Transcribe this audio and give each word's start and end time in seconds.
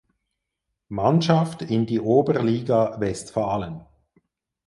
Mannschaft 0.87 1.61
in 1.61 1.85
die 1.85 1.99
Oberliga 1.99 2.99
Westfalen. 2.99 3.85